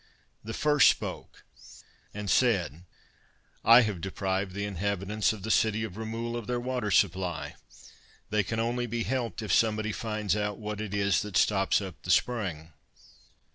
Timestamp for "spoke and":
0.89-2.27